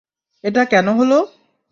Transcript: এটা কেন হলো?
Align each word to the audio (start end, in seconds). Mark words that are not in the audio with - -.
এটা 0.43 0.61
কেন 0.65 0.87
হলো? 0.89 1.19